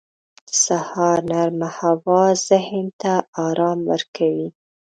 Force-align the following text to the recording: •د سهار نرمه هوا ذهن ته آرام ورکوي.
•د 0.47 0.49
سهار 0.65 1.17
نرمه 1.31 1.69
هوا 1.79 2.23
ذهن 2.49 2.85
ته 3.01 3.13
آرام 3.47 3.79
ورکوي. 3.91 4.49